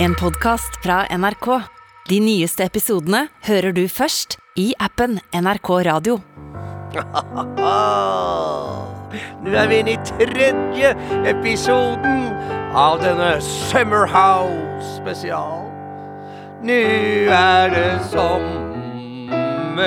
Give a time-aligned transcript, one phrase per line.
[0.00, 1.46] En podkast fra NRK.
[2.06, 6.20] De nyeste episodene hører du først i appen NRK Radio.
[9.42, 10.92] Nå er vi inne i tredje
[11.32, 12.30] episoden
[12.78, 15.66] av denne Summer House spesial.
[16.62, 16.78] Nå
[17.34, 19.82] er det sommer.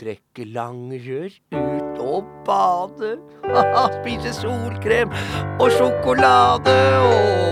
[0.00, 3.18] Drikke langrør ut og bade.
[4.00, 5.12] Spise solkrem
[5.60, 6.78] og sjokolade.
[7.04, 7.51] Og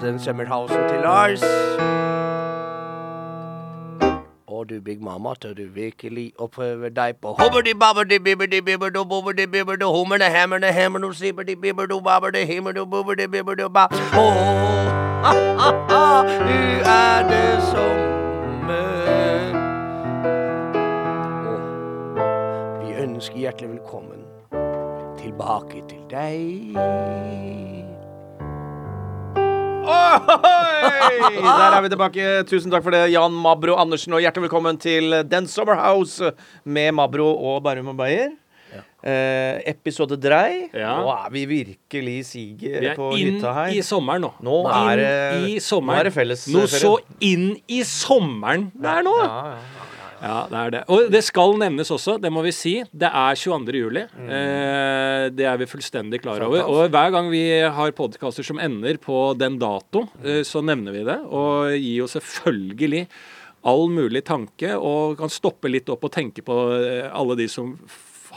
[0.00, 1.42] den Summerhausen til Lars.
[4.46, 9.04] Og du, Big Mama, tør du virkelig å prøve deg på hobberdi babberdi bibberdi bibberdo
[9.04, 14.90] bobberdi bibberdo hummerne hammerne hammerno sibberdi bibberdo babberdi himmerdo bobberdi bibberdo ba Åh,
[15.24, 16.60] ha, ha, ha, nu
[16.96, 18.80] er det sommer.
[22.82, 24.26] Vi ønsker hjertelig velkommen
[25.22, 27.89] tilbake til deg.
[29.90, 31.40] Oi!
[31.60, 32.26] Der er vi tilbake.
[32.48, 34.14] Tusen takk for det, Jan Mabro Andersen.
[34.16, 36.32] Og hjertelig velkommen til Den Summer House
[36.64, 38.30] med Mabro og Bærum og Beyer.
[39.00, 40.66] Eh, episode drei.
[40.76, 40.92] Ja.
[41.00, 43.70] Nå er vi virkelig i siget på hytta her.
[43.72, 44.30] i sommeren nå.
[44.44, 45.96] Nå er inn i sommeren.
[45.96, 46.92] nå er det felles- Noe så
[47.24, 49.14] inn i sommeren det er nå!
[49.24, 49.54] Ja, ja.
[49.56, 49.79] Ja,
[50.20, 50.82] det er det.
[50.92, 53.80] Og det skal nevnes også, det må vi si, det er 22.
[53.80, 54.04] juli.
[54.12, 54.30] Mm.
[54.36, 56.66] Eh, det er vi fullstendig klar over.
[56.68, 61.06] Og hver gang vi har podkaster som ender på den dato, eh, så nevner vi
[61.08, 61.18] det.
[61.28, 63.06] Og gir jo selvfølgelig
[63.70, 67.74] all mulig tanke, og kan stoppe litt opp og tenke på eh, alle de som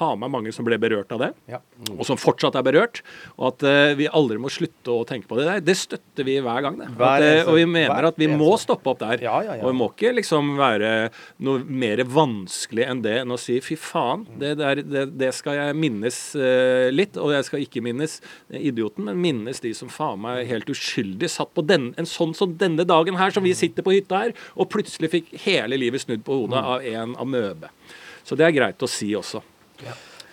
[0.03, 1.59] faen meg mange som ble berørt av det, Ja.
[1.93, 3.01] og som fortsatt er berørt.
[3.37, 5.63] Og at uh, vi aldri må slutte å tenke på det der.
[5.63, 6.79] Det støtter vi hver gang.
[6.79, 6.89] Det.
[6.97, 9.23] At, uh, og vi mener at vi må stoppe opp der.
[9.23, 9.63] Ja, ja, ja.
[9.63, 10.93] Og vi må ikke liksom være
[11.45, 15.59] noe mer vanskelig enn det enn å si fy faen, det, der, det, det skal
[15.59, 17.19] jeg minnes uh, litt.
[17.21, 18.19] Og jeg skal ikke minnes
[18.53, 22.57] idioten, men minnes de som faen meg helt uskyldig satt på den, en sånn som
[22.59, 26.25] denne dagen her, som vi sitter på hytta her, og plutselig fikk hele livet snudd
[26.25, 27.71] på hodet av en amøbe.
[28.23, 29.41] Så det er greit å si også.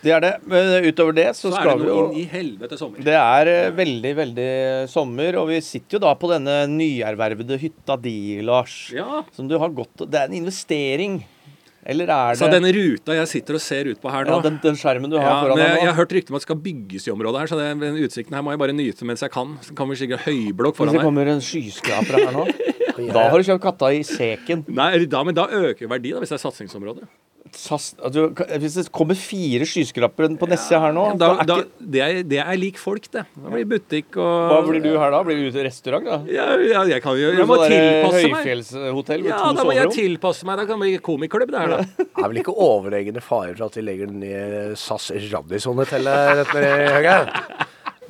[0.01, 0.31] Det er det.
[0.49, 3.03] Men utover det så, Så er skal det vi noe jo inn i helvete sommer.
[3.05, 4.53] Det er eh, veldig, veldig
[4.89, 8.79] sommer, og vi sitter jo da på denne nyervervede hytta di, Lars.
[8.97, 9.25] Ja.
[9.37, 11.21] Som du har gått Det er en investering.
[11.91, 14.43] Eller er det Så denne ruta jeg sitter og ser ut på her nå ja,
[14.45, 16.49] den, den skjermen du har Ja, foran deg jeg har hørt rykte om at det
[16.51, 19.25] skal bygges i området her, så det, den utsikten her må jeg bare nyte mens
[19.25, 19.55] jeg kan.
[19.65, 22.45] Så kommer sikkert høyblokk Hvis det kommer en skyskraper her nå
[23.15, 24.67] Da har du kjøpt katta i seken.
[24.77, 27.07] Nei, da, men da øker jo verdi, hvis det er satsingsområde.
[27.57, 28.29] Sas, altså,
[28.63, 32.39] hvis det kommer fire skyskrapere på Nessia her nå Da, da ikke, det, er, det
[32.43, 33.25] er lik folk, det.
[33.35, 35.23] Da blir butikk og Hva blir du her da?
[35.27, 36.21] Blir du ute i restaurant, da?
[36.31, 38.37] Ja, ja, jeg kan jo Jeg må tilpasse meg.
[38.39, 40.61] Høyfjellshotell med Ja, to da må jeg tilpasse meg.
[40.63, 41.83] Da kan det bli komiklubb, det her, da.
[41.99, 46.95] Det er vel ikke overlegne fare for at de legger ned SAS Radisson-hotellet rett nedi
[46.95, 47.19] høyre?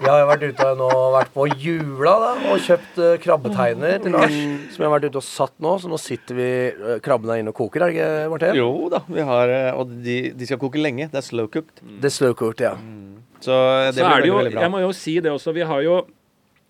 [0.01, 4.33] Jeg har vært ute nå, vært på Jula da, og kjøpt uh, krabbeteiner til Lars.
[4.73, 7.43] Som jeg har vært ute og satt nå, så nå sitter vi uh, Krabbene er
[7.43, 8.57] inne og koker, er det ikke, Martin?
[8.57, 11.11] Jo da, vi har uh, Og de, de skal koke lenge.
[11.13, 11.85] Det er slow cooked.
[11.85, 12.73] Det er slow cooked, ja.
[13.41, 13.53] Så
[13.91, 14.65] det Så blir det jo, veldig, veldig bra.
[14.65, 16.01] jeg må jo si det også, vi har jo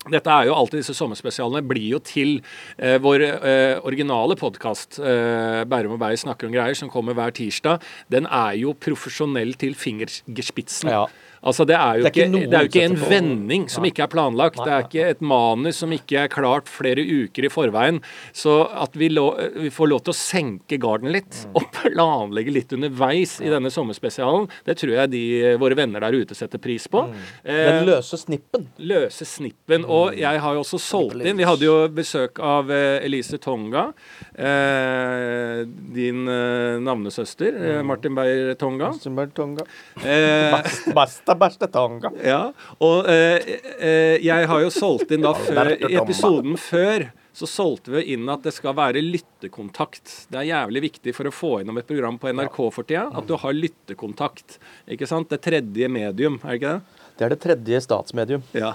[0.09, 2.39] dette er jo alltid disse sommerspesialene blir jo til
[2.81, 7.29] eh, vår eh, originale podkast, eh, Bærum og Beyer snakker om greier, som kommer hver
[7.37, 7.83] tirsdag.
[8.09, 10.89] Den er jo profesjonell til fingerspitsen.
[10.89, 11.05] Ja.
[11.41, 13.85] Altså Det er jo Det er ikke ikke, det er jo ikke en vending som
[13.87, 14.59] ikke er planlagt.
[14.61, 17.97] Det er ikke et manus som ikke er klart flere uker i forveien.
[18.31, 21.55] Så at vi, lo, vi får lov til å senke garden litt Mm.
[21.55, 25.21] og planlegge litt underveis i denne sommerspesialen, det tror jeg de
[25.61, 27.05] våre venner der ute setter pris på.
[27.07, 27.13] Mm.
[27.45, 28.67] Eh, Den løse snippen.
[28.77, 29.85] løse snippen.
[29.91, 33.87] Og jeg har jo også solgt inn Vi hadde jo besøk av eh, Elise Tonga.
[34.35, 35.61] Eh,
[35.95, 38.91] din eh, navnesøster, eh, Martin Beyer-Tonga.
[39.35, 39.65] Tonga.
[40.03, 40.51] Eh,
[40.95, 42.11] Basta, basta tonga.
[42.25, 42.41] ja,
[42.81, 48.01] og eh, jeg har jo solgt inn da før I episoden før så solgte vi
[48.11, 50.25] inn at det skal være lyttekontakt.
[50.31, 53.27] Det er jævlig viktig for å få innom et program på NRK for tida at
[53.29, 54.57] du har lyttekontakt.
[54.91, 55.29] Ikke sant?
[55.31, 57.00] Det tredje medium, er det ikke det?
[57.17, 58.43] Det er det tredje statsmedium.
[58.57, 58.73] Ja.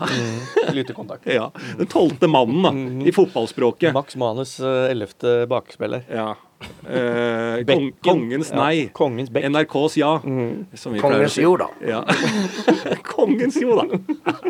[0.73, 1.27] Lyttekontakt.
[1.38, 1.50] ja.
[1.79, 2.62] Den tolvte mannen,
[3.00, 3.94] da, i fotballspråket.
[3.97, 6.05] Max Manus eh, ellevte bakspiller.
[6.12, 6.35] Ja.
[6.88, 8.88] Eh, kong, kongens kongens Ja, nei.
[8.97, 9.44] kongens bekk.
[9.53, 10.12] NRKs ja.
[10.75, 11.67] som vi Kongens jo, da.
[11.85, 12.00] Ja.
[13.15, 13.85] kongens jo, da.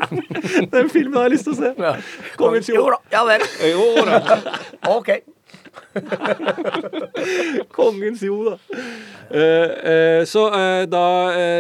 [0.75, 1.95] Den filmen har jeg lyst til å se.
[2.39, 2.91] Kongens Jo jo.
[2.95, 3.01] da.
[3.17, 3.47] Ja vel.
[3.73, 4.21] Jo da.
[4.95, 5.11] OK.
[7.75, 8.57] Kongens jo, da.
[9.27, 11.03] Eh, eh, så eh, da,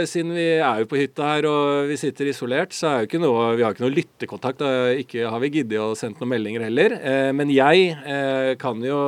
[0.06, 3.22] siden vi er jo på hytta her og vi sitter isolert, så er jo ikke
[3.22, 4.62] noe, vi har ikke noe lyttekontakt.
[4.62, 4.94] da.
[4.96, 6.96] Ikke har vi giddet å sende noen meldinger heller.
[7.36, 7.96] Men jeg
[8.62, 8.98] kan jo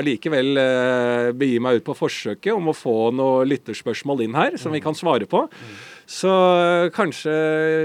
[0.00, 0.60] allikevel
[1.38, 4.96] begi meg ut på forsøket om å få noen lytterspørsmål inn her som vi kan
[4.96, 5.44] svare på.
[6.10, 7.32] Så eh, kanskje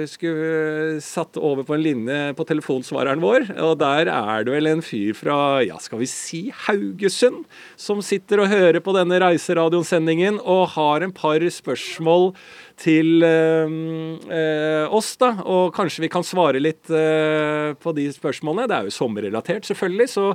[0.10, 4.82] skulle satt over på en linje på telefonsvareren vår, og der er det vel en
[4.82, 7.44] fyr fra, ja, skal vi si Haugesund,
[7.78, 12.32] som sitter og hører på denne reiseradiosendingen og har en par spørsmål
[12.82, 13.78] til eh,
[14.34, 15.36] eh, oss, da.
[15.46, 18.66] Og kanskje vi kan svare litt eh, på de spørsmålene.
[18.72, 20.12] Det er jo sommerrelatert, selvfølgelig.
[20.18, 20.32] Så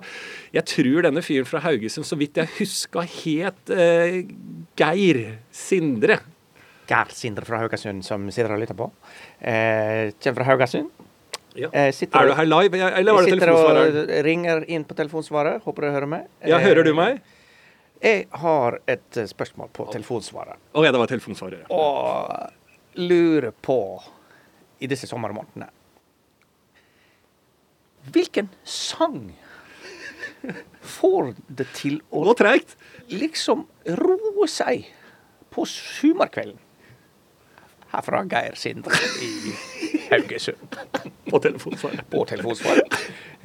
[0.54, 4.20] jeg tror denne fyren fra Haugesund, så vidt jeg huska, het eh,
[4.78, 6.22] Geir Sindre.
[6.90, 8.90] Geir Sindre fra Haugesund som sitter og lytter på.
[9.40, 10.90] Eh, Kommer fra Haugesund.
[11.58, 11.68] Ja.
[11.74, 15.62] Eh, Er du her live, eller var det sitter og ringer inn på telefonsvaret.
[15.64, 16.26] Håper du hører meg.
[16.46, 17.20] Ja, hører du Eh, meg?
[18.02, 20.56] Jeg har et eh, spørsmål på telefonsvaret.
[20.74, 21.66] Å ja, det var telefonsvarer.
[21.68, 21.76] ja.
[21.76, 23.76] Og lurer på,
[24.80, 25.68] i disse sommermånedene
[28.10, 29.32] Hvilken sang
[30.82, 32.74] får det til å Gå treigt.
[33.12, 33.66] liksom
[34.00, 34.86] roe seg
[35.52, 36.58] på sommerkvelden?
[37.92, 39.54] Herfra Geir Sindre i
[40.10, 40.76] Haugesund.
[41.30, 42.04] På telefonsvaret.
[42.10, 43.00] På telefonsvaret.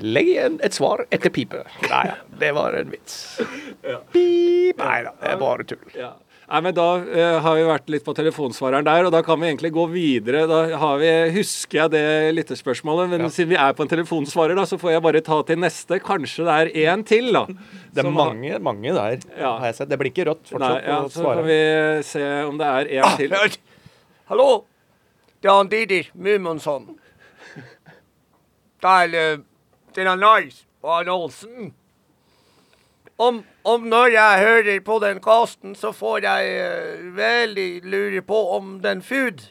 [0.06, 1.64] Legg igjen et svar etter pipe.
[1.90, 3.18] Nei ja, det var en vits.
[4.14, 4.78] Pip.
[4.82, 5.84] Nei da, det er bare tull.
[5.98, 6.14] Ja.
[6.46, 9.48] Nei, men Da uh, har vi vært litt på telefonsvareren der, og da kan vi
[9.50, 10.44] egentlig gå videre.
[10.50, 11.10] Da har vi,
[11.40, 12.04] Husker jeg det
[12.38, 15.58] lyttespørsmålet, men siden vi er på en telefonsvarer, da, så får jeg bare ta til
[15.64, 15.98] neste.
[16.06, 17.46] Kanskje det er én til, da.
[17.50, 19.56] Det er har- mange, mange der, Ja.
[19.58, 19.90] har jeg sett.
[19.90, 23.18] Det blinker rødt Nei, fortsatt ja, på så kan vi se om det er én
[23.18, 23.58] til.
[24.26, 24.66] Hallo?
[25.44, 27.00] Det er han Didrik Mumonsson.
[28.82, 29.40] Er eh,
[29.96, 31.74] den er nice og han Olsen.
[33.18, 38.40] Om, om når jeg hører på den casten, så får jeg uh, veldig lure på
[38.56, 39.44] om den food.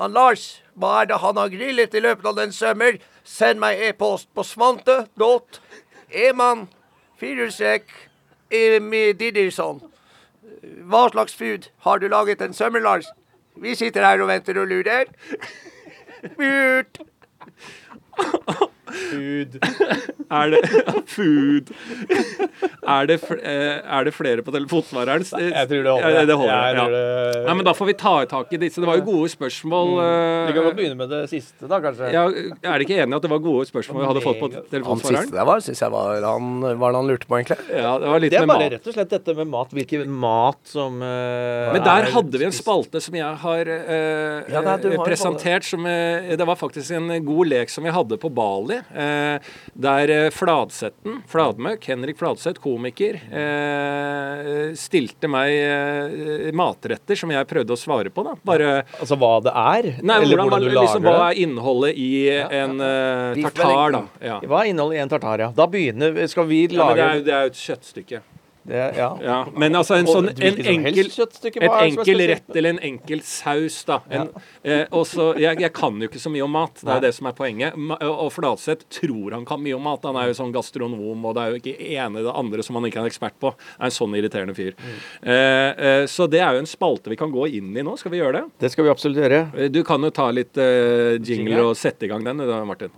[0.00, 2.98] Han Lars, hva er det han har grillet i løpet av den sommer?
[3.22, 5.60] Send meg e-post på svante dot
[6.10, 6.66] eman
[7.22, 7.94] firehjulstrekk
[8.82, 9.80] med Didrisson.
[10.90, 13.06] Hva slags food har du laget en sommer, Lars?
[13.62, 15.04] Vi sitter her og venter og lurer.
[16.38, 17.00] Murt.
[18.96, 19.58] Food.
[20.26, 20.60] Er det
[21.16, 21.70] Food.
[22.86, 25.24] Er det, eh, er det flere på telefonsvareren?
[25.26, 26.16] Jeg tror det holder.
[26.16, 28.80] Ja, det holder, Ja, tror det- Nei, men Da får vi ta tak i disse.
[28.80, 29.92] Det var jo gode spørsmål.
[30.46, 32.12] Vi kan godt eh, begynne med det siste, da, kanskje.
[32.12, 34.66] Ja, er dere ikke enige at det var gode spørsmål vi hadde fått på Han
[34.70, 35.26] telefonsvareren?
[35.26, 37.58] siste der var, syns jeg var han, var det han lurte på, egentlig?
[37.70, 38.72] Ja, det var litt Det er med bare mat.
[38.76, 39.74] rett og slett dette med mat.
[39.76, 44.52] Hvilken mat som uh, Men der er hadde vi en spalte som jeg har uh,
[44.52, 48.30] Ja, jo presentert som uh, Det var faktisk en god lek som vi hadde på
[48.32, 48.80] Bali.
[48.94, 49.38] Eh,
[49.74, 57.80] der eh, Fladsetten, Fladmøk, Henrik Fladseth, komiker, eh, stilte meg matretter som jeg prøvde å
[57.80, 58.24] svare på.
[58.26, 58.36] da.
[58.46, 59.90] Bare Altså hva det er?
[60.02, 61.36] Nei, eller hvordan, hvordan du lager liksom, lager Hva det?
[61.36, 62.12] er innholdet i
[62.60, 64.02] en eh, tartar, da?
[64.22, 64.38] Ja.
[64.46, 65.50] Hva er innholdet i en tartar, ja?
[65.56, 68.22] Da begynner Skal vi Ja, men det er det er jo et kjøttstykke.
[68.68, 68.82] Det?
[68.98, 69.08] Ja.
[69.22, 71.10] Ja, men altså en sånn en helst enkel
[71.62, 74.00] Et enkel rett eller en enkel saus, da.
[74.10, 74.30] En,
[74.64, 77.04] eh, og så, jeg, jeg kan jo ikke så mye om mat, det er jo
[77.06, 77.76] det som er poenget.
[78.06, 80.04] Og Fladseth tror han kan mye om mat.
[80.08, 82.88] Han er jo sånn gastronom, og det er jo ikke ene det andre som han
[82.90, 83.52] ikke er ekspert på.
[83.78, 84.74] Er en sånn irriterende fyr.
[84.76, 84.96] Mm.
[85.22, 87.96] Eh, eh, så det er jo en spalte vi kan gå inn i nå.
[88.00, 88.44] Skal vi gjøre det?
[88.66, 89.42] Det skal vi absolutt gjøre.
[89.56, 91.62] Eh, Du kan jo ta litt eh, Jingle?
[91.70, 92.90] og sette i gang den, Martin da, Martin.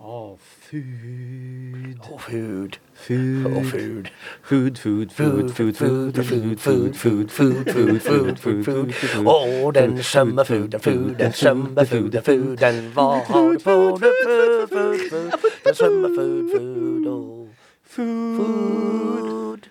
[0.68, 1.98] Food.
[2.10, 2.78] Oh, food.
[2.92, 3.46] Food.
[3.46, 4.10] Oh, food.
[4.42, 9.24] Food, food, food, food, food, food, food, food, food, food, food, food, food, food.
[9.24, 9.36] Å,
[9.72, 12.90] den sommerfooden, fooden, sommerfooden, fooden.
[12.92, 14.12] Hva har du på det?
[14.26, 15.56] Food, food, food.
[15.64, 17.48] Den sommerfood, food, oh.
[17.88, 19.70] Food.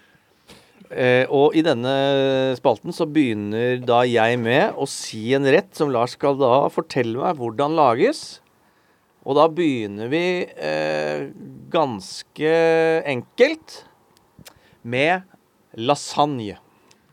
[0.89, 1.94] Eh, og i denne
[2.58, 7.22] spalten så begynner da jeg med å si en rett som Lars skal da fortelle
[7.22, 8.39] meg hvordan lages.
[9.27, 11.27] Og da begynner vi eh,
[11.74, 12.53] ganske
[13.12, 13.81] enkelt
[14.88, 15.25] med
[15.75, 16.55] lasagne.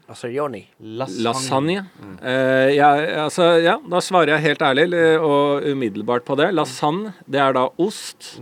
[0.05, 0.63] Altså, Johnny.
[0.79, 1.87] Lasagne.
[2.23, 2.91] Eh, ja,
[3.25, 4.87] altså, ja, da svarer jeg helt ærlig
[5.19, 6.53] og umiddelbart på det.
[6.55, 8.37] Lasagne, det er da ost.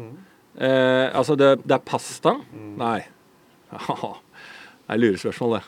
[0.58, 2.36] Eh, altså, det, det er pasta.
[2.52, 3.00] Nei.
[4.82, 5.60] Det er lurespørsmål, det.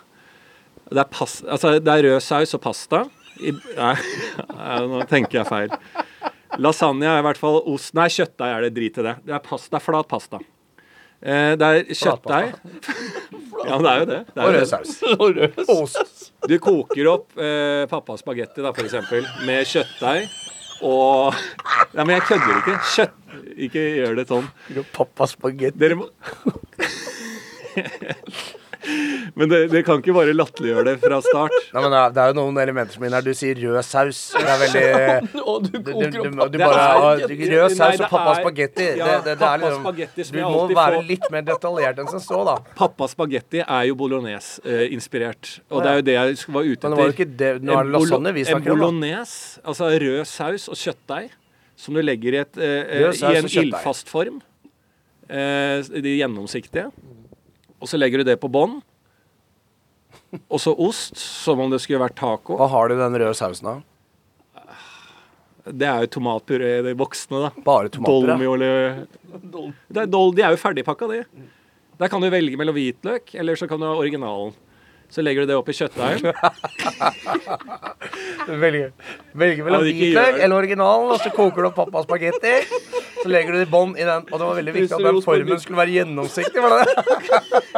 [0.90, 2.98] Det er, pas, altså, det er rød saus og pasta.
[3.40, 3.94] I, nei,
[4.58, 5.72] nei, nå tenker jeg feil.
[6.62, 8.74] Lasagne er i hvert fall ost Nei, kjøttdeig er det.
[8.76, 9.14] Drit i det.
[9.26, 10.40] Det er, pasta, det er flat pasta.
[11.24, 12.54] Eh, det er kjøttdeig.
[13.64, 14.20] Ja, det er jo det.
[14.28, 15.66] det, er Og rød det.
[15.70, 15.94] saus.
[15.94, 16.26] Ost.
[16.48, 20.28] Du koker opp eh, pappas spagetti, da, for eksempel, med kjøttdeig
[20.84, 21.36] og
[21.94, 22.74] Nei, men jeg kødder ikke.
[22.94, 23.20] Kjøtt...
[23.66, 24.46] Ikke gjør det sånn.
[24.94, 25.78] Pappa spagetti.
[25.78, 26.08] Dere må
[29.34, 31.54] Men det, det kan ikke bare latterliggjøre det fra start.
[31.74, 33.26] Nei, men det er jo noen elementer som er inne her.
[33.26, 34.20] Du sier rød saus.
[34.36, 38.02] Det er veldig Og du du, du, koker du, opp du Det bare Rød saus
[38.04, 38.88] og pappa spagetti.
[39.00, 42.40] Ja, det, det, det er liksom Du må være litt mer detaljert enn som så,
[42.46, 42.56] da.
[42.78, 45.58] Pappa spagetti er jo bolognese-inspirert.
[45.70, 46.88] og det er jo det jeg var ute etter.
[46.88, 48.78] Men det var jo ikke det Nå er det En lasagne vi snakker om.
[48.78, 48.84] da.
[48.84, 51.30] bolognese, altså rød saus og kjøttdeig,
[51.76, 54.40] som du legger i, et, eh, i en ildfast form.
[55.28, 56.90] Eh, de gjennomsiktige.
[57.84, 58.78] Og så legger du det på bånn.
[60.48, 62.56] Og så ost, som om det skulle vært taco.
[62.56, 63.82] Hva har du i den røde sausen av?
[65.64, 67.50] Det er jo tomatpuré, de voksne, da.
[67.64, 68.64] Bare tomatpuré?
[69.88, 71.22] Det er dol, De er jo ferdigpakka, de.
[72.00, 74.56] Der kan du velge mellom hvitløk, eller så kan du ha originalen.
[75.12, 76.32] Så legger du det oppi kjøttdeigen.
[78.64, 78.88] Velge,
[79.36, 82.54] velge mellom hvitløk eller originalen, og så koker du opp pappas spagetti.
[83.24, 84.26] Så legger du det i bånn i den.
[84.28, 86.60] Og det var veldig viktig at den formen skulle være gjennomsiktig.
[86.60, 87.04] var det det?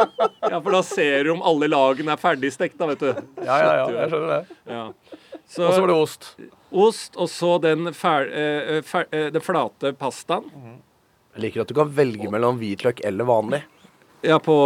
[0.50, 3.09] Ja, for da ser du om alle lagene er ferdigstekt, da, vet du.
[3.47, 4.57] Ja, ja, ja, jeg skjønner det.
[4.71, 4.83] Ja.
[5.37, 6.26] Og så var det ost.
[6.87, 10.50] ost, og så den, fer, eh, fer, eh, den flate pastaen.
[11.37, 13.62] Jeg liker at du kan velge mellom hvitløk eller vanlig.
[14.26, 14.57] Ja, på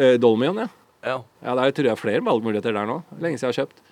[0.00, 0.68] eh, Dolmion, ja.
[1.04, 1.18] Ja.
[1.44, 3.02] Ja, der tror jeg flere valgmuligheter der nå.
[3.20, 3.84] Lenge siden jeg har kjøpt.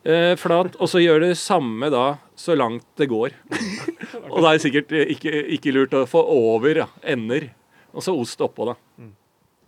[0.00, 2.04] Eh, flat, og så gjør du det samme da
[2.38, 3.34] så langt det går.
[4.32, 7.50] og da er det sikkert ikke, ikke lurt å få over ja, ender.
[7.92, 8.76] Og så ost oppå, da.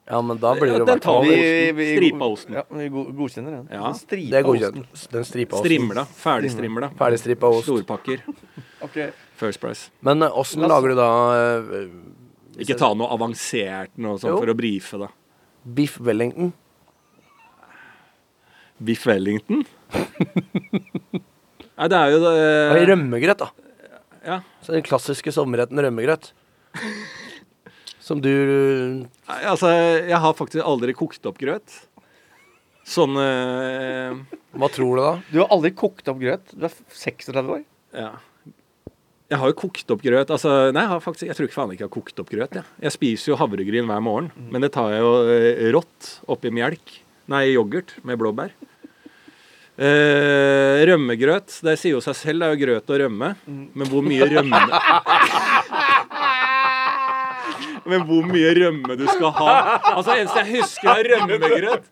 [0.08, 1.90] ja, men da blir det jo ja, hvert fall vi.
[1.90, 2.56] Stripa osten.
[2.56, 3.66] Ja, vi godkjenner den.
[3.74, 3.90] Ja.
[3.92, 5.04] Den Det er godkjent.
[5.12, 5.68] Den stripa osten.
[5.68, 6.06] Strimla.
[6.22, 6.90] Ferdigstrimla.
[7.02, 7.68] Ferdigstripa ost.
[7.68, 8.24] Storpakker.
[8.86, 9.10] okay.
[9.42, 9.90] First Price.
[10.00, 11.86] Men eh, åssen lager du da øh,
[12.62, 14.40] Ikke ta noe avansert noe sånt Jo.
[14.40, 15.12] for å brife, da.
[15.76, 16.54] biff wellington?
[18.82, 19.64] Biff Wellington?
[21.78, 22.34] Nei, det er jo det
[22.72, 23.48] Og rømmegrøt, da.
[24.22, 24.40] Ja.
[24.62, 26.30] Så den klassiske sommerretten rømmegrøt.
[28.02, 31.80] Som du Nei, altså, jeg har faktisk aldri kokt opp grøt.
[32.88, 34.16] Sånn eh,
[34.58, 35.12] Hva tror du da?
[35.30, 36.50] Du har aldri kokt opp grøt?
[36.54, 37.62] Du er 36 år.
[37.94, 38.12] Ja.
[39.32, 40.32] Jeg har jo kokt opp grøt.
[40.34, 42.58] Altså, nei, jeg, har faktisk, jeg tror ikke faen ikke jeg har kokt opp grøt.
[42.58, 46.52] Jeg, jeg spiser jo havregryn hver morgen, men det tar jeg jo eh, rått oppi
[46.52, 46.98] melk.
[47.32, 48.52] Nei, yoghurt med blåbær.
[49.80, 53.28] Eh, rømmegrøt, det sier jo seg selv, det er jo grøt og rømme.
[53.48, 54.60] Men hvor mye rømme
[57.88, 59.54] Men hvor mye rømme du skal ha
[59.96, 61.84] Altså, eneste jeg husker er rømmegrøt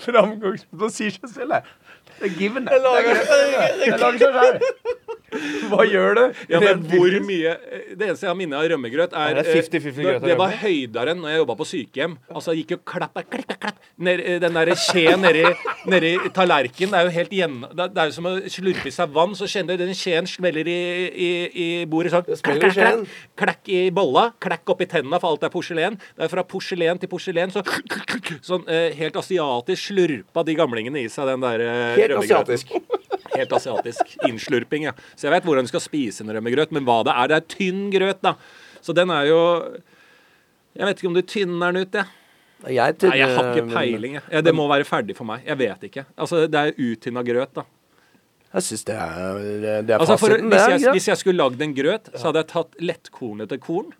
[0.00, 1.62] Framgangsmåte sier seg selv, det.
[2.18, 2.64] Det er given.
[2.70, 3.28] Det lager seg
[4.30, 4.62] selv.
[5.72, 6.22] Hva gjør du?
[6.52, 7.52] Ja, men hvor mye
[7.96, 10.50] Det eneste jeg har minne av rømmegrøt, er det er 50-50 eh, grøt Det var
[10.52, 10.60] rømme.
[10.62, 12.16] høydere når jeg jobba på sykehjem.
[12.34, 15.44] Altså, jeg gikk jo klapp, klapp, klapp, ned, eh, Den derre skjeen nedi,
[15.92, 18.94] nedi tallerkenen er jo helt gjennom det, er- det er jo som å slurpe i
[18.94, 20.78] seg vann, så kjenner du den skjeen smeller i,
[21.12, 21.30] i,
[21.64, 22.28] i bordet sånn.
[22.44, 23.16] Klakk, klakk.
[23.42, 25.96] Klakk i bolla, klakk oppi tenna, for alt er porselen.
[26.16, 27.64] Det er fra porselen til porselen, så
[28.44, 31.64] sånn eh, helt asiatisk slurpa de gamlingene i seg den der
[31.96, 32.52] Helt rømmegrøten.
[32.52, 33.00] asiatisk.
[33.36, 34.16] Helt asiatisk.
[34.28, 34.92] Innslurping, ja.
[35.16, 37.46] Så jeg vet hvordan du skal spise en rømmegrøt, men hva det er Det er
[37.56, 38.34] tynn grøt, da.
[38.82, 39.38] Så den er jo
[40.76, 42.06] Jeg vet ikke om du tynner den ut, jeg.
[42.72, 44.22] Jeg, tynner, Nei, jeg har ikke peiling, jeg.
[44.30, 45.42] Ja, Det må være ferdig for meg.
[45.46, 46.04] Jeg vet ikke.
[46.16, 47.64] Altså, det er uttynna grøt, da.
[48.52, 50.50] Jeg syns det er, det er Altså, for, fasiten.
[50.52, 53.90] hvis, jeg, hvis jeg skulle lagd en grøt, så hadde jeg tatt lettkornete korn,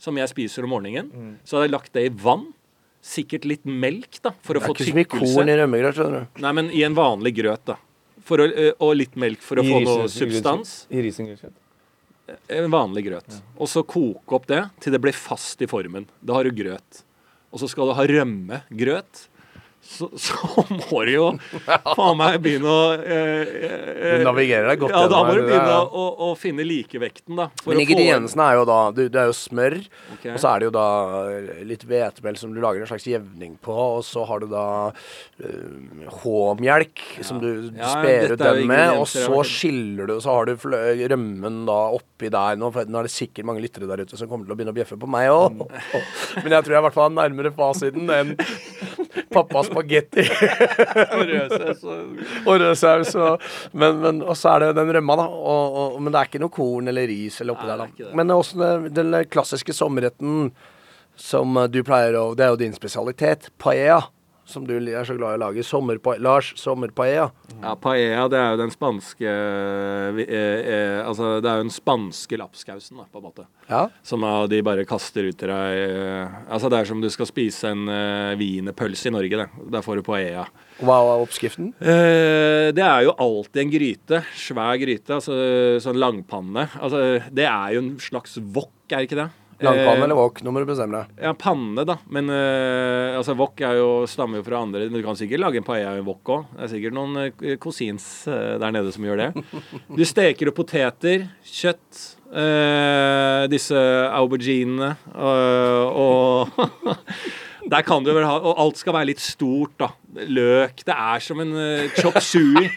[0.00, 1.10] som jeg spiser om morgenen.
[1.44, 2.46] Så hadde jeg lagt det i vann.
[3.02, 5.96] Sikkert litt melk, da, for å Det er få ikke så mye korn i rømmegrøt,
[5.96, 6.40] skjønner du.
[6.44, 7.76] Nei, men i en vanlig grøt, da.
[8.26, 8.46] For å,
[8.84, 10.84] og litt melk for å få noe substans.
[10.92, 11.54] I risengrøt?
[12.52, 13.40] En vanlig grøt.
[13.58, 16.06] Og så koke opp det til det blir fast i formen.
[16.22, 17.02] Da har du grøt.
[17.50, 19.24] Og så skal du ha rømmegrøt.
[19.90, 21.24] Så, så må du jo
[21.66, 25.78] faen meg begynne å eh, eh, Du navigerer deg godt Ja, da må du begynne
[25.82, 27.48] å, å finne likevekten, da.
[27.66, 29.76] Men ingrediensene er jo da du, Det er jo smør,
[30.14, 30.34] okay.
[30.36, 30.86] og så er det jo da
[31.66, 36.06] litt hvetemel som du lager en slags jevning på, og så har du da øh,
[36.20, 40.50] H-melk som du Ja, sper ut den med, og så skiller du, og så har
[40.50, 40.54] du
[41.10, 42.58] rømmen da oppi der.
[42.60, 44.74] Nå, for nå er det sikkert mange lyttere der ute som kommer til å begynne
[44.74, 45.64] å bjeffe på meg òg.
[46.44, 48.36] Men jeg tror jeg i hvert fall er nærmere fasiten enn
[49.32, 50.24] pappa spagetti
[51.16, 51.24] og
[52.60, 53.14] rød saus.
[53.14, 55.26] Og, men, men, og så er det den rømma, da.
[55.30, 58.10] Og, og, men det er ikke noe korn eller ris eller oppi Nei, der, er
[58.10, 58.14] da.
[58.20, 60.50] Men også den, klassiske sommerretten
[61.20, 63.50] som du pleier å Det er jo din spesialitet.
[63.60, 64.04] Paella.
[64.50, 65.64] Som du er så glad i å lage.
[65.66, 67.30] Sommerpa Lars, sommerpaella.
[67.60, 72.38] Ja, paella, det er jo den spanske eh, eh, Altså, det er jo den spanske
[72.40, 73.46] lapskausen, da, på en måte.
[73.68, 73.84] Ja.
[74.06, 77.28] Som da de bare kaster ut til deg eh, Altså, det er som du skal
[77.30, 79.66] spise en uh, wienerpølse i Norge, det.
[79.76, 80.48] Der får du paella.
[80.80, 81.74] Hva er oppskriften?
[81.78, 84.22] Eh, det er jo alltid en gryte.
[84.38, 85.18] Svær gryte.
[85.18, 85.36] Altså
[85.84, 86.70] sånn langpanne.
[86.80, 89.30] Altså, det er jo en slags wok, er ikke det?
[89.64, 90.40] Langpanne eller wok?
[90.44, 91.18] Nå må du bestemme deg.
[91.26, 91.98] Ja, panne, da.
[92.12, 95.66] Men eh, altså, wok er jo, stammer jo fra andre du kan sikkert lage en
[95.66, 96.46] paella i wok òg.
[96.54, 99.30] Det er sikkert noen uh, cousins eh, der nede som gjør det.
[100.00, 102.00] Du steker opp poteter, kjøtt,
[102.32, 103.80] eh, disse
[104.16, 106.48] auberginene eh, og
[107.68, 109.90] Der kan du vel ha Og alt skal være litt stort, da.
[110.14, 110.80] Løk.
[110.86, 112.64] Det er som en uh, chop sui.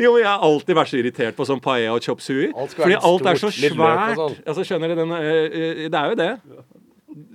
[0.00, 2.46] Jo, jeg har alltid vært så irritert på sånn paella og chop sui.
[2.56, 4.14] Alt Fordi alt alt er så stort, svært.
[4.16, 4.36] sånn.
[4.48, 6.28] Altså, skjønner du den uh, uh, Det er jo det.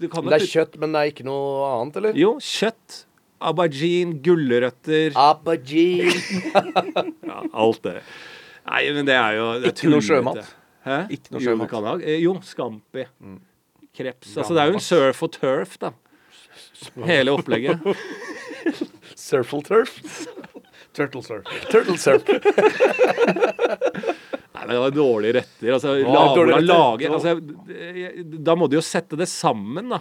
[0.01, 2.15] Du kan Det er kjøtt, men det er ikke noe annet, eller?
[2.17, 3.01] Jo, kjøtt,
[3.45, 6.15] aubergine, gulrøtter Apagine.
[7.29, 7.97] ja, Alt det.
[8.65, 10.53] Nei, men det er jo det er Ikke noe sjømat.
[10.87, 10.97] Hæ?
[11.19, 12.05] Ikke noe Jo, sjømat.
[12.07, 13.05] eh, Jo, scampi.
[13.95, 14.33] Kreps.
[14.37, 15.91] Altså, det er jo en surf og turf, da.
[17.07, 17.79] Hele opplegget.
[19.25, 19.95] Surfle turf.
[20.95, 21.47] Turtle surf.
[21.71, 22.23] Turtle surf.
[24.55, 25.71] Nei, men det var dårlige retter.
[25.75, 26.13] Altså, Hva?
[26.13, 26.67] la, Dårlige retter?
[26.69, 27.33] lage altså,
[28.47, 29.99] Da må du jo sette det sammen, da.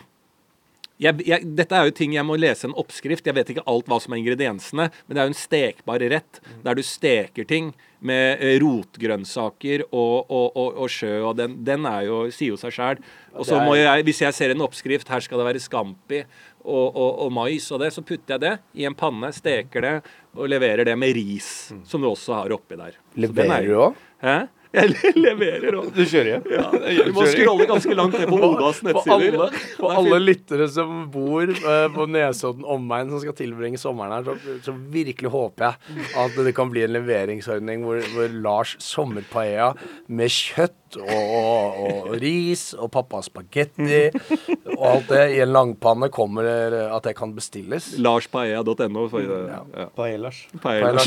[1.04, 3.26] Jeg, jeg, dette er jo ting jeg må lese en oppskrift.
[3.28, 6.40] Jeg vet ikke alt hva som er ingrediensene, men det er jo en stekbar rett
[6.64, 11.86] der du steker ting med eh, rotgrønnsaker og, og, og, og sjø, og den, den
[11.88, 13.04] er jo, sier jo seg sjæl.
[13.34, 16.24] Og så må jeg, hvis jeg ser en oppskrift, her skal det være scampi
[16.64, 19.94] og, og, mais og det, så putter jeg det i en panne, steker det
[20.34, 21.48] og leverer det med ris,
[21.88, 22.96] som du også har oppi der.
[22.96, 24.04] Er Leverer du òg?
[24.74, 25.88] Jeg leverer òg.
[25.94, 26.46] Du kjører hjem?
[26.50, 26.64] Ja.
[27.06, 29.36] Du må scrolle ganske langt ned på Odas For nettsider.
[29.38, 34.26] alle, for alle lyttere som bor eh, på Nesodden omegn, som skal tilbringe sommeren her,
[34.26, 39.70] så, så virkelig håper jeg at det kan bli en leveringsordning hvor, hvor Lars sommerpaella
[40.10, 44.02] med kjøtt og, og, og ris og pappas spagetti
[44.74, 46.46] og alt det i en langpanne kommer
[46.90, 47.92] at det kan bestilles.
[48.02, 49.06] Larspaella.no.
[49.10, 49.88] for- Ja.
[49.96, 50.42] Paellas.
[50.62, 51.02] Paella.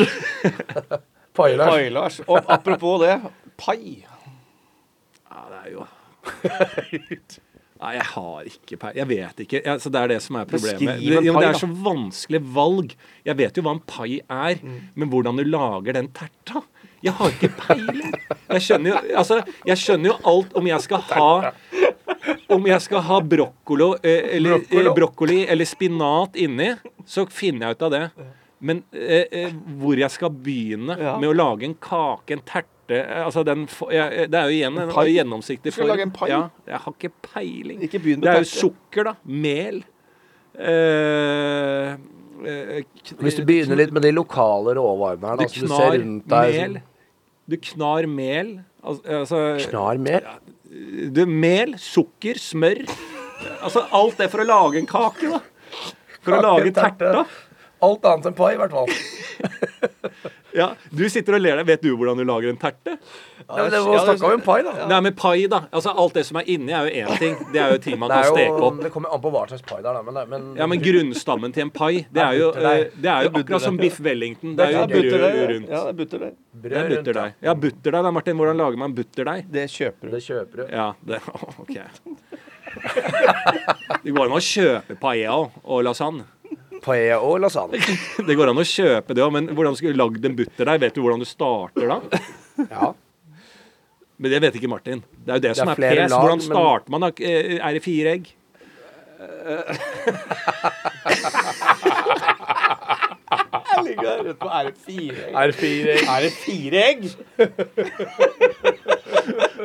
[1.38, 1.68] Paella.
[1.72, 2.22] Paellas.
[2.28, 3.16] Og apropos det,
[3.58, 4.04] pai.
[5.28, 5.88] Ja, det er jo
[7.78, 8.90] Nei, jeg har ikke pai.
[8.98, 9.60] Jeg vet ikke.
[9.78, 10.80] Så det er det som er problemet.
[10.82, 12.96] Beskriv Det, en det er så vanskelig valg.
[13.28, 14.64] Jeg vet jo hva en pai er,
[14.98, 16.64] men hvordan du lager den terta
[17.06, 18.16] Jeg har ikke peiling.
[18.50, 19.38] Jeg skjønner jo, altså,
[19.70, 21.30] jeg skjønner jo alt om jeg skal ha
[22.58, 24.82] om jeg skal ha brokkolo, eh, eller, brokkolo.
[24.90, 26.72] eh, broccoli eller spinat inni,
[27.06, 28.02] så finner jeg ut av det.
[28.66, 31.14] Men eh, eh, hvor jeg skal begynne Ja.
[31.22, 34.77] med å lage en kake, en terte eh, altså den, jeg, Det er jo igjen
[34.79, 35.83] en en gjennomsiktig form.
[35.83, 36.29] skal lage en pai.
[36.31, 37.81] Ja, jeg har ikke peiling.
[37.83, 39.14] Ikke Det er jo sukker, da.
[39.25, 39.83] Mel.
[40.57, 42.83] Eh, eh,
[43.22, 46.57] Hvis du begynner litt med de lokale råvarene her, da, som du ser rundt deg
[46.57, 46.79] mel.
[47.48, 48.53] Du knar mel.
[48.83, 50.25] Al altså Knar mel?
[51.14, 52.83] du, Mel, sukker, smør.
[53.62, 55.40] Altså alt det for å lage en kake, da.
[56.25, 56.98] For å lage terte.
[57.00, 57.25] terta.
[57.88, 58.90] Alt annet enn pai, i hvert fall.
[60.57, 61.68] Ja, du sitter og ler deg.
[61.68, 62.96] Vet du hvordan du lager en terte?
[63.48, 64.72] Ja, men det var snakka om en pai, da.
[64.90, 65.59] Nei, men pai, da.
[65.70, 67.35] Altså Alt det som er inni, er jo én ting.
[67.53, 68.79] Det er jo ting man kan jo, steke opp.
[68.83, 70.01] det kommer an på hva slags pai det er, da.
[70.07, 73.68] Men, men, Ja, men grunnstammen til en pai, det er jo, det er jo akkurat
[73.68, 74.55] som biff wellington.
[74.57, 75.70] Det er jo brød rundt.
[75.70, 76.35] Ja, det er butterdeig.
[76.63, 77.37] Det er butterdeig.
[77.46, 78.42] Ja, butterdeig da, Martin.
[78.42, 79.46] Hvordan lager man butterdeig?
[79.53, 80.16] Det kjøper du.
[80.18, 80.66] Det kjøper du.
[80.74, 81.22] Ja, det
[81.63, 81.77] OK.
[84.03, 86.25] Det går an å kjøpe paella og lasagne.
[86.83, 87.79] Paella og lasagne.
[88.27, 90.79] Det går an å kjøpe det òg, men hvordan skulle du lagd en butterdeig?
[90.85, 91.98] Vet du hvordan du starter da?
[92.72, 92.92] Ja.
[94.18, 95.03] Men det vet ikke Martin.
[95.25, 96.11] Det er jo det, som er er flere pes.
[96.11, 97.09] lag, Hvordan men- starter man da?
[97.22, 98.24] Eh, Er det fire egg?
[103.77, 105.33] Jeg ligger der ute på er det fire egg.
[105.35, 107.00] Er det fire Er det fire egg?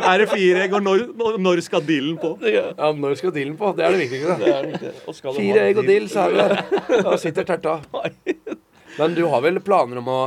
[0.01, 1.05] Er det fire egg, og når,
[1.43, 2.35] når skal dillen på?
[2.49, 3.73] Ja, når skal dillen på?
[3.77, 4.93] Det er det viktigste.
[5.37, 7.03] Fire egg og deal, dill, så er vi der.
[7.09, 7.77] Da sitter terta.
[8.99, 10.21] Men du har vel planer om å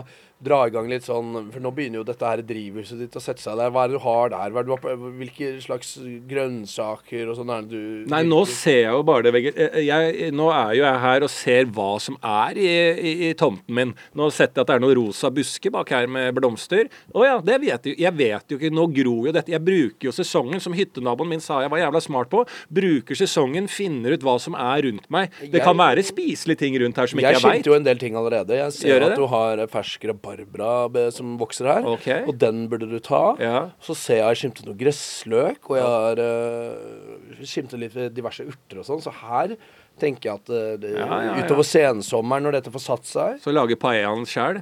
[0.43, 3.41] dra i gang litt sånn For nå begynner jo dette her drivhuset ditt å sette
[3.41, 3.71] seg der.
[3.73, 4.51] Hva er det du har der?
[4.59, 5.95] Er du har, hvilke slags
[6.29, 9.57] grønnsaker og sånn er det du Nei, nå ser jeg jo bare det veget...
[9.57, 13.31] eh, jeg, Nå er jo jeg her og ser hva som er i, i, i
[13.39, 13.93] tomten min.
[14.17, 16.89] Nå setter jeg at det er noen rosa busker bak her med blomster.
[17.15, 17.97] Å ja, det vet jeg.
[18.03, 18.73] Jeg vet jo ikke.
[18.75, 19.53] Nå gror jo dette.
[19.55, 22.43] Jeg bruker jo sesongen, som hyttenaboen min sa jeg var jævla smart på.
[22.75, 25.33] Bruker sesongen, finner ut hva som er rundt meg.
[25.53, 27.59] Det kan være spiselige ting rundt her som ikke Jeg jeg veit.
[27.61, 28.59] skimter jo en del ting allerede.
[28.61, 29.19] Jeg ser jeg at det?
[29.21, 31.85] du har fersk rabarbra be- som vokser her.
[31.85, 32.25] okay.
[32.27, 33.35] Og den burde du ta.
[33.39, 33.69] Ja.
[33.81, 38.79] Så ser jeg jeg skimtet noe gressløk, og jeg har uh, skimtet litt diverse urter
[38.79, 39.01] og sånn.
[39.01, 39.55] Så her
[39.99, 41.45] tenker jeg at eh, det, Ja, ja, ja.
[41.45, 44.61] utover sensommeren, når dette får satt seg, Så lager paellaen sjæl.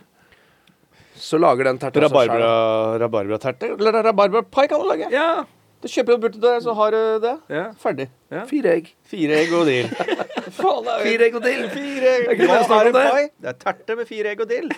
[1.17, 3.01] så lager den terta seg Rabarbra, selv.
[3.01, 3.71] rabarbraterte?
[3.79, 5.09] Eller rabarbrapai kan du lage.
[5.13, 5.43] Ja.
[5.83, 7.33] Du kjøper jo der, så har du det.
[7.51, 7.63] ja.
[7.79, 8.05] Ferdig.
[8.47, 8.85] Fire egg.
[9.03, 9.89] Fire egg og dill.
[11.03, 11.65] Fire egg og dill.
[11.73, 12.39] Fire egg.
[12.39, 13.25] Det Hva er en pai?
[13.43, 14.71] Det er terte med fire egg og dill.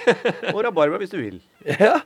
[0.54, 1.38] Og rabarbra hvis du vil.
[1.70, 2.00] Ja.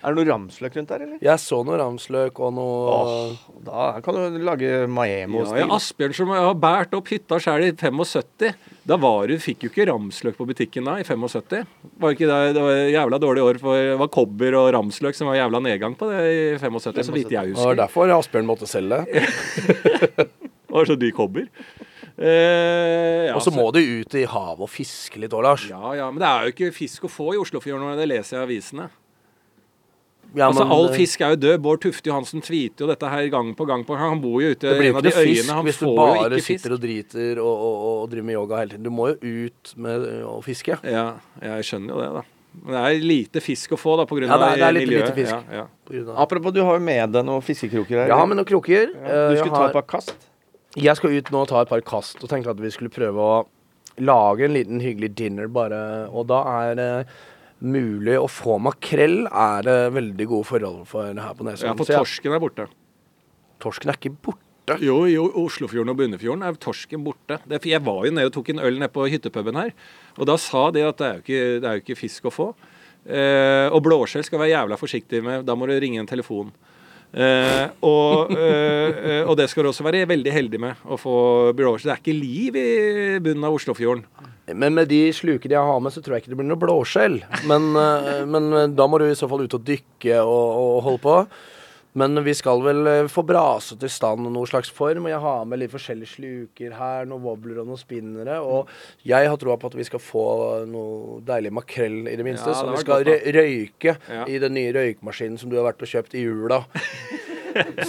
[0.00, 1.18] Er det noe ramsløk rundt der, eller?
[1.20, 3.32] Jeg så noe ramsløk og noe Åh,
[3.66, 5.42] da kan du lage Maemo.
[5.50, 8.54] Ja, ja, Asbjørn som har båret opp hytta sjøl i 75.
[8.88, 11.66] Da var du, fikk jo ikke ramsløk på butikken da, i 75.
[12.00, 15.28] Var ikke det, det var jævla dårlig år for Det var kobber og ramsløk som
[15.28, 17.80] var jævla nedgang på det i 75, så vidt jeg Det var husker.
[17.84, 19.04] derfor Asbjørn måtte selge.
[20.70, 21.46] Det var så dyr kobber.
[22.20, 25.64] Eh, ja, Og så må du ut i havet og fiske litt òg, Lars.
[25.70, 28.42] Ja, ja, men det er jo ikke fisk å få i Oslofjorden, det leser jeg
[28.42, 28.86] i avisene.
[30.34, 31.60] Ja, altså, men, All eh, fisk er jo død.
[31.64, 34.10] Bård Tufte Johansen tweeter jo dette her gang på gang på gang.
[34.14, 35.54] Han bor jo ute i en av de fisk øyene.
[35.56, 38.60] Han hvis du får jo bare sitter og driter og, og, og driver med yoga
[38.62, 38.84] hele tiden.
[38.86, 40.78] Du må jo ut med å fiske.
[40.86, 41.06] Ja,
[41.42, 42.22] jeg skjønner jo det, da.
[42.64, 44.72] Men det er lite fisk å få, da, på grunn Ja, det er- det er
[44.74, 45.06] litt miljøet.
[45.10, 45.52] lite fisk.
[45.54, 46.14] Ja, ja.
[46.18, 48.08] Apropos, du har jo med deg noen fiskekroker her.
[48.10, 48.90] Ja, med noen kroker.
[48.90, 50.14] Ja, Eh, Du skulle skulle ta et par kast?
[50.76, 53.18] Jeg skal ut nå og ta et par kast og tenkte at vi skulle prøve
[53.18, 53.46] å
[53.98, 56.08] lage en liten hyggelig dinner bare.
[56.14, 57.06] Og da er det
[57.60, 61.72] mulig å få makrell er det veldig gode forhold for her på Nesodden.
[61.72, 62.66] ja, for torsken er borte.
[63.60, 64.78] torsken er ikke borte.
[64.80, 67.40] Jo, i Oslofjorden og Bunnefjorden er torsken borte.
[67.50, 69.72] Jeg var jo nede og tok en øl nede på hyttepuben her,
[70.16, 72.34] og da sa de at det er jo ikke, det er jo ikke fisk å
[72.34, 72.50] få.
[73.00, 76.52] Eh, og blåskjell skal være jævla forsiktig med, da må du ringe en telefon.
[77.10, 81.16] Eh, og, eh, eh, og det skal du også være veldig heldig med å få
[81.58, 81.90] blåskjell.
[81.90, 84.04] Det er ikke liv i bunnen av Oslofjorden.
[84.54, 87.20] Men med de slukene jeg har med, så tror jeg ikke det blir noe blåskjell.
[87.50, 90.76] Men, eh, men eh, da må du i så fall ut og dykke og, og
[90.88, 91.16] holde på.
[91.98, 95.08] Men vi skal vel eh, få braset i stand noe slags form.
[95.08, 98.38] Og jeg har med litt forskjellige sluker her, noen wobbler og noen spinnere.
[98.46, 98.70] Og
[99.06, 100.26] jeg har troa på at vi skal få
[100.70, 102.52] noe deilig makrell, i det minste.
[102.52, 104.22] Ja, som vi skal godt, røyke Ja.
[104.30, 106.62] i den nye røykmaskinen som du har vært og kjøpt i jula.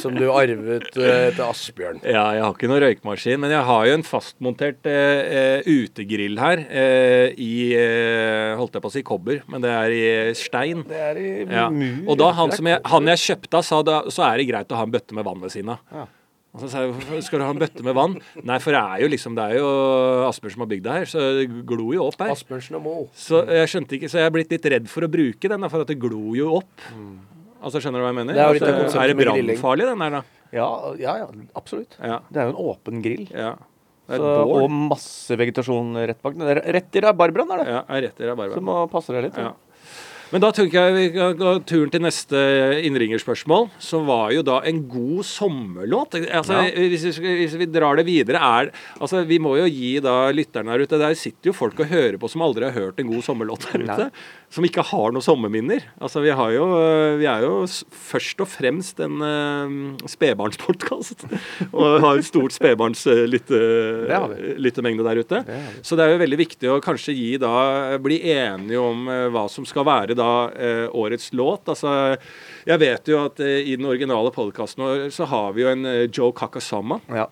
[0.01, 2.01] som du arvet eh, etter Asbjørn.
[2.05, 6.39] Ja, jeg har ikke noen røykmaskin, men jeg har jo en fastmontert eh, eh, utegrill
[6.41, 10.05] her eh, i eh, Holdt jeg på å si kobber, men det er i
[10.37, 10.85] stein.
[10.89, 11.67] Det er i Ja.
[12.07, 14.71] Og da han, som jeg, han jeg kjøpte av, sa da, så er det greit
[14.73, 15.85] å ha en bøtte med vann ved siden av.
[15.93, 16.07] Ja.
[16.51, 18.17] Og så sa jeg hvorfor skal du ha en bøtte med vann?
[18.43, 19.67] Nei, for det er jo liksom Det er jo
[20.27, 22.33] Asbjørn som har bygd det her, så det glor jo opp her.
[22.35, 22.95] Asbjørnsen og Mo.
[23.15, 25.85] Så jeg skjønte ikke, så jeg er blitt litt redd for å bruke den, for
[25.85, 26.89] at det glor jo opp.
[27.61, 28.37] Altså, Skjønner du hva jeg mener?
[28.37, 30.21] Det er Altså, er det brannfarlig, den der, da?
[30.51, 30.69] Ja,
[30.99, 31.95] ja, ja, absolutt.
[32.01, 32.19] Ja.
[32.29, 33.27] Det er jo en åpen grill.
[33.31, 33.55] ja.
[34.11, 36.35] Så, og masse vegetasjon rett bak.
[36.43, 37.67] Er Rett i rabarbraen er det.
[37.71, 38.57] Ja, rett i bare.
[38.57, 39.37] Så må passe deg litt.
[39.39, 39.53] Ja.
[40.31, 42.39] Men da tenker jeg vi kan gå turen til neste
[42.87, 46.15] innringerspørsmål, som var jo da en god sommerlåt.
[46.31, 48.69] Altså, hvis, vi, hvis vi drar det videre, er
[49.01, 52.15] Altså, vi må jo gi da lytterne her ute Der sitter jo folk og hører
[52.21, 54.07] på som aldri har hørt en god sommerlåt der ute.
[54.51, 55.79] Som ikke har noen sommerminner.
[56.01, 56.65] Altså, vi har jo
[57.21, 57.65] Vi er jo
[58.11, 59.67] først og fremst en uh,
[60.11, 61.19] spedbarnspodkast.
[61.77, 65.37] og har en stort Det spedbarnslyttemengde der ute.
[65.81, 67.51] Så det er jo veldig viktig å kanskje gi da
[68.01, 71.69] Bli enige om uh, hva som skal være da uh, årets låt.
[71.71, 71.89] Altså,
[72.67, 76.09] jeg vet jo at uh, i den originale podkasten så har vi jo en eh,
[76.11, 77.27] Joe Kakasama Ja.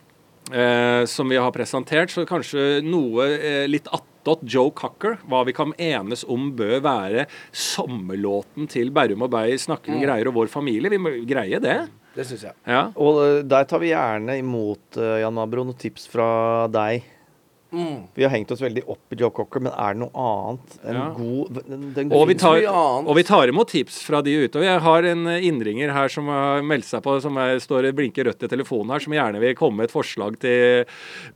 [0.53, 5.55] Eh, som vi har presentert, så kanskje noe eh, litt attåt Joe Cocker, hva vi
[5.55, 10.51] kan enes om bør være sommerlåten til Berrum og Beyer snakker om greier og vår
[10.51, 10.91] familie.
[10.91, 11.79] Vi må greie det.
[12.15, 12.57] Det syns jeg.
[12.67, 12.89] Ja.
[12.99, 17.05] Og eh, der tar vi gjerne imot, uh, Jan Abro, noen tips fra deg.
[18.15, 20.95] Vi har hengt oss veldig opp i Joe Cocker, men er det noe annet En
[20.95, 21.05] Ja.
[21.13, 24.57] god den, den Og vi, tar, og vi tar imot tips fra de ute.
[24.57, 27.91] Og jeg har en eh, innringer her som har meldt seg på, som er, står
[27.93, 30.89] blinker rødt i telefonen her, som gjerne vil komme med et forslag til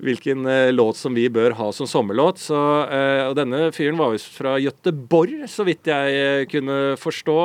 [0.03, 2.41] hvilken uh, låt som vi bør ha som sommerlåt.
[2.41, 7.37] Så, uh, og denne fyren var visst fra Gøteborg, så vidt jeg uh, kunne forstå.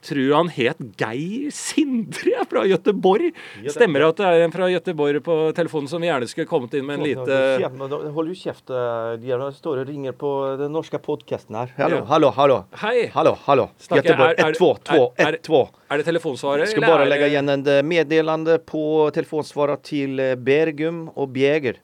[0.00, 3.34] Tror han het Geir Sindre fra Gøteborg.
[3.68, 6.74] Stemmer det at det er en fra Gøteborg på telefonen som vi gjerne skulle kommet
[6.78, 8.70] inn med en lite Hold jo kjeft.
[8.70, 11.72] eh, De står og ringer på den norske podkasten her.
[11.76, 12.04] Hallo, Ja.
[12.04, 12.64] hallo, hallo.
[12.76, 13.06] Hei!
[13.14, 13.68] Hallo, hallo.
[13.78, 14.30] Snakker- Göteborg.
[14.38, 14.70] er- er- 1-2,
[15.18, 15.68] er- 2-1-2.
[15.90, 16.66] Det telefonsvarer?
[16.66, 21.76] Skal bare det- legge igjen en meddelende meddelande på telefonsvaret til eh, Bergum og Bjeger.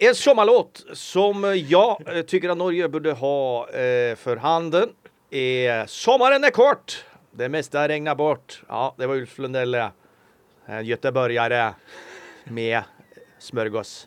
[0.00, 4.90] En sommerlåt som jeg syns at Norge burde ha eh, för handen
[5.32, 7.04] er 'Sommeren er kort.
[7.36, 8.60] Det meste regnar bort.
[8.68, 9.90] Ja, det var Ulf Lundell, eh,
[10.68, 11.74] en göteborgare
[12.46, 12.82] med
[13.40, 14.06] smörgås.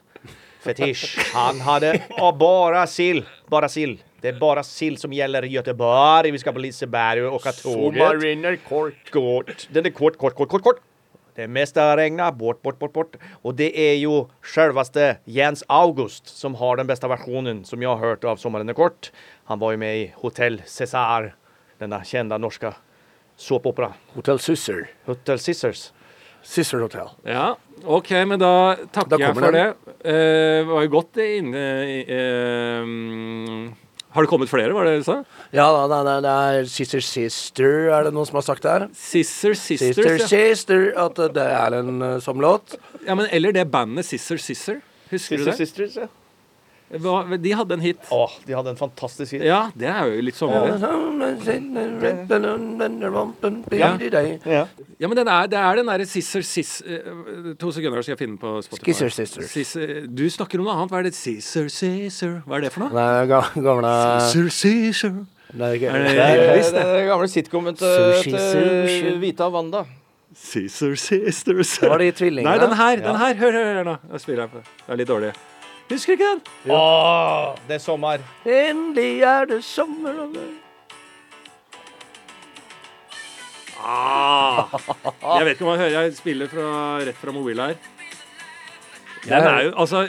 [0.67, 1.15] Fetisch.
[1.33, 3.23] Han hadde ja, bare sill.
[3.51, 3.97] Bare sill.
[4.21, 6.31] Det er bare sill som gjelder i Göteborg.
[6.33, 8.59] Vi skal på Liseberg og åka toget.
[8.65, 9.67] Kort.
[9.71, 10.83] Den er kort, kort, kort, kort, kort.
[11.37, 12.31] Det meste har regna.
[12.31, 13.17] bort, bort, bort, bort.
[13.45, 18.01] Og det er jo selveste Jens August som har den beste versjonen som jeg har
[18.01, 19.11] hørt av 'Sommeren er kort.
[19.45, 21.33] Han var jo med i Hotell César,
[21.79, 22.73] denne kjente norske
[23.37, 23.93] såpopera.
[24.15, 24.89] Hotell Susser.
[25.05, 25.91] Hotel Scissors.
[26.45, 27.09] Sisser Hotel.
[27.27, 29.57] Ja, OK, men da takker Da jeg for den.
[29.57, 29.95] det.
[30.07, 33.65] Uh, var jo godt inne i mm,
[34.15, 35.17] Har det kommet flere, var det du sa?
[35.51, 38.87] Ja, da, da, da, det er Sister Sister, er det noen som har sagt der?
[38.97, 39.95] Sister Sisters.
[39.95, 40.29] Sister ja.
[40.31, 42.77] Sister, at det er en uh, som låt.
[43.05, 44.81] Ja, men Eller det bandet Sister Sister.
[45.11, 45.57] Husker Sister du det?
[45.59, 46.07] Sisters, ja.
[46.87, 47.97] Hva, de hadde en hit.
[48.15, 49.41] Åh, de hadde en fantastisk hit.
[49.43, 50.77] Ja, det er jo litt sommerlig.
[53.75, 53.89] Ja.
[54.97, 56.77] Ja, men den er, det er den derre Sisser Sis...
[56.87, 58.85] eh, To sekunder, så skal jeg finne den på Spotify.
[58.93, 59.51] Skisser Sisters.
[59.51, 60.93] Sister- du snakker om noe annet.
[60.95, 61.13] Hva er det?
[61.17, 62.37] Sisser Sisser?
[62.47, 62.95] Hva er det for noe?
[62.95, 63.91] Det er gamle
[64.31, 65.19] Sisser Sisser.
[65.51, 69.19] Det er det- Det det den gamle sitcomen til.
[69.21, 69.83] Vita Wanda.
[70.37, 72.47] Sisser Sisters Det var de tvillingene.
[72.55, 72.95] Nei, den her.
[73.03, 73.97] den her Hør, hør, hør nå.
[74.11, 74.63] Jeg spiller her på.
[74.63, 75.33] Det er litt dårlig.
[75.89, 76.41] Husker du ikke den?
[76.75, 78.23] Åh, det er sommer.
[78.45, 80.55] Endelig er det sommer og det-
[83.79, 84.65] Ah.
[85.37, 86.63] Jeg vet ikke om jeg hører Jeg spiller fra,
[87.05, 87.75] rett fra mobil her.
[89.23, 90.01] Den er jo Altså,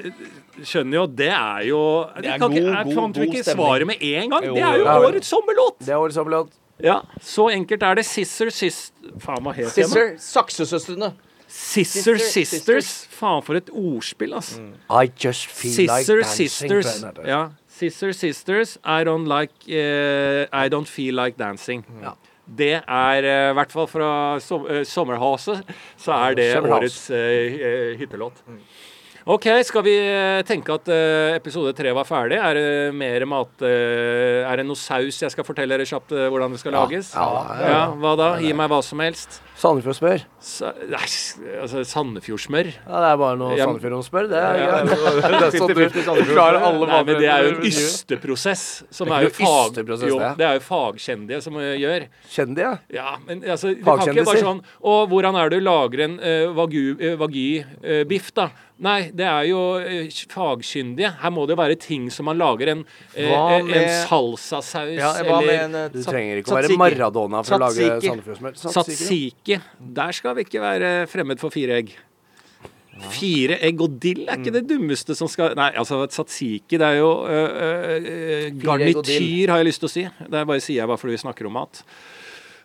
[0.64, 3.42] skjønner jo, det er jo er Jeg kan ikke, god, jeg god, fant jo ikke
[3.44, 3.66] stemning.
[3.66, 4.44] svaret med en gang.
[4.46, 5.06] Jo, Det er jo jo.
[5.06, 5.78] årets sommerlåt!
[5.78, 6.48] Det er årets sommerlåt.
[6.82, 8.04] Ja, Så enkelt er det.
[8.06, 8.92] Sister Sist...
[9.20, 9.84] Faen, hva het den?
[9.84, 11.12] Sister Saksesøstrene.
[11.48, 13.06] Sister Sister, Sisters.
[13.11, 14.61] Faen, for et ordspill, altså.
[14.90, 16.48] I just feel Sister like dancing.
[16.48, 17.04] Sisters.
[17.26, 17.48] Ja.
[17.68, 21.84] Sister Sisters, I don't like eh, I don't feel like dancing.
[22.02, 22.12] Ja.
[22.58, 25.64] Det er eh, i hvert fall fra som, uh, Sommerhaset,
[25.96, 26.78] så er det Sommerhas.
[26.78, 28.42] årets eh, eh, hyttelåt.
[29.28, 32.38] OK, skal vi eh, tenke at eh, episode tre var ferdig?
[32.40, 36.54] Er det mer mat eh, Er det noe saus jeg skal fortelle dere kjapt hvordan
[36.54, 37.10] det skal lages?
[37.12, 37.72] Ja, ja, ja.
[37.74, 38.28] Ja, Hva da?
[38.40, 39.42] Gi meg hva som helst.
[39.58, 40.22] Sandefjordsmør.
[40.40, 41.02] Sa nei,
[41.60, 42.70] altså Sandefjordsmør.
[42.78, 44.30] Ja, det er bare noe Ja, Sandefjord-smør.
[44.30, 45.02] Det er Ja, ja.
[45.42, 48.64] Det er sånn du klarer alle Nei, men det er jo en ysteprosess.
[48.94, 49.66] Som Det er er jo fag...
[49.74, 50.30] ysteprosess, Jo, det.
[50.40, 52.06] det er jo fagkjendige som gjør.
[52.32, 52.72] Kjendige?
[52.96, 53.12] ja.
[53.28, 54.40] Men altså Fagkjendiser.
[54.46, 58.48] sånn Og hvordan er det du lager en uh, wagyu-biff, da?
[58.78, 61.10] Nei, det er jo eh, fagkyndige.
[61.18, 62.84] Her må det jo være ting som man lager en,
[63.16, 66.76] med, en salsasaus Ja, eller en eh, Du trenger ikke å være?
[66.78, 67.88] Maradona for å lage.
[68.04, 68.58] Sandefjordsmør.
[68.62, 69.58] Satsiki.
[69.98, 71.96] Der skal vi ikke være fremmed for fire egg.
[73.14, 76.96] Fire egg og dill er ikke det dummeste som skal Nei, altså satsiki, det er
[76.98, 78.46] jo øh, øh.
[78.62, 80.06] Garnityr, har jeg lyst til å si.
[80.06, 81.82] Det er bare sier jeg bare fordi vi snakker om mat.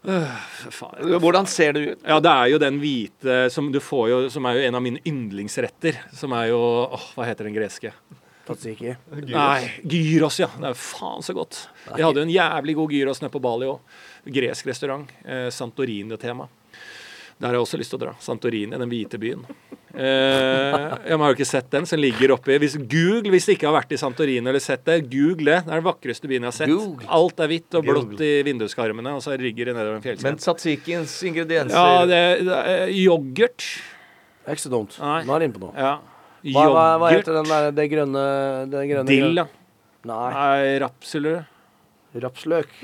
[0.04, 0.32] Øh,
[0.76, 1.14] faen.
[1.24, 2.02] Hvordan ser det ut?
[2.04, 4.84] Ja, det er jo den hvite som du får jo Som er jo en av
[4.84, 6.02] mine yndlingsretter.
[6.12, 7.94] Som er jo Åh, hva heter den greske?
[8.44, 8.92] Tzatziki.
[9.32, 10.50] Nei, gyros, ja.
[10.60, 11.62] Det er faen så godt.
[11.94, 13.80] Vi hadde jo en jævlig god gyros nede på Bali òg.
[14.36, 15.08] Gresk restaurant.
[15.24, 16.50] Eh, Santorini-tema.
[17.38, 18.16] Der har jeg også lyst til å dra.
[18.20, 19.48] Santorini, den hvite byen.
[19.94, 20.76] Eh,
[21.06, 23.76] jeg har jo ikke sett den, som ligger oppi hvis, Google, hvis du ikke har
[23.76, 25.60] vært i Santorini eller sett det, google det.
[25.68, 26.72] Det er den vakreste byen jeg har sett.
[26.74, 27.10] Google.
[27.14, 31.14] Alt er hvitt og blått i vinduskarmene, og så rygger det nedover en Men tzatzikiens
[31.30, 33.68] ingredienser Ja, det, det er yoghurt.
[34.42, 34.98] Det er ikke så dumt.
[34.98, 35.20] Nei.
[35.28, 35.76] Nå er det inne på noe.
[35.78, 35.94] Ja.
[36.44, 38.24] Hva, hva, hva heter den der, det grønne
[38.74, 39.46] det grønne, Dill, da.
[40.10, 41.46] Nei, Nei, rapsulør.
[42.26, 42.74] rapsløk.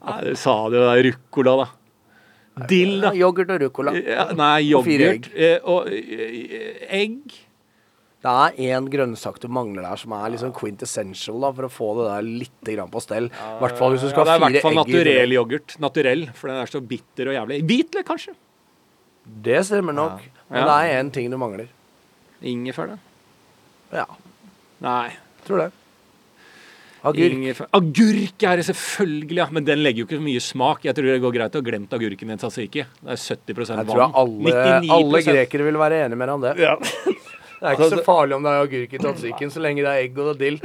[0.00, 1.68] Nei, du sa det jo, det er ruccola, da.
[2.68, 3.12] Dill, da.
[3.16, 3.92] Yoghurt og ruccola.
[3.96, 7.36] Ja, nei, Og fire yoghurt eh, og eh, egg.
[8.20, 11.86] Det er én grønnsak du mangler der, som er liksom quintessential da, for å få
[11.96, 13.30] det der litt grann på stell.
[13.32, 15.76] I hvert fall hvis du Ja, skal det er i hvert fall naturell yoghurt.
[15.80, 17.62] Naturell, for den er så bitter og jævlig.
[17.70, 18.34] Hvitløk, kanskje?
[19.46, 20.20] Det stemmer nok.
[20.50, 20.66] Men Ja.
[20.68, 21.68] det er én ting du mangler.
[22.42, 22.98] Ingefær, da?
[23.92, 24.06] Ja,
[24.80, 25.10] Nei.
[25.46, 25.72] tror det.
[27.00, 27.32] Agurk.
[27.32, 27.70] Ingefær.
[27.76, 29.46] Agurk er det selvfølgelig, ja.
[29.56, 30.84] Men den legger jo ikke så mye smak.
[30.84, 32.84] Jeg tror det går greit å ha glemt agurken i en tzatziki.
[33.00, 33.80] Det er 70 vann.
[33.80, 34.54] Jeg tror alle,
[34.98, 36.54] alle grekere vil være enige med deg om det.
[36.60, 36.76] Ja.
[37.60, 40.06] Det er ikke så farlig om det er agurk i tzatziken, så lenge det er
[40.06, 40.56] egg og det er dill.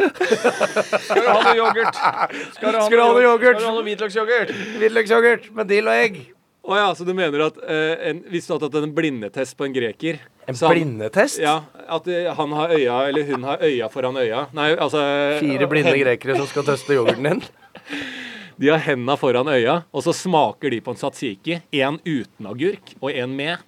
[1.04, 1.98] Skal du ha noe yoghurt?
[2.56, 3.58] Skal du ha Skal du ha noe yoghurt?
[3.58, 4.54] Skal du ha noe hvitløksyoghurt?
[4.80, 6.22] Hvitløksyoghurt med dill og egg.
[6.66, 9.68] Å ja, så du mener at eh, en, hvis du hadde tatt en blindetest på
[9.68, 10.18] en greker
[10.50, 11.38] En han- blindetest?
[11.44, 11.60] Ja,
[11.94, 14.48] at eh, han har øya, eller hun har øya foran øya.
[14.58, 15.04] Nei, altså
[15.44, 17.44] Fire blinde hen- grekere som skal teste yoghurten din.
[18.58, 21.58] De har henda foran øya, og så smaker de på en satsiki.
[21.76, 23.60] Én uten agurk og én med.